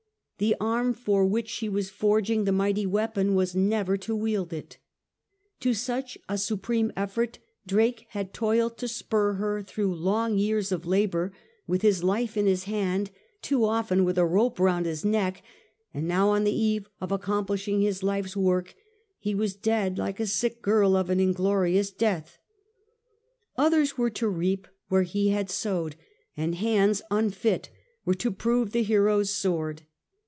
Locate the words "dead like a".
19.55-20.25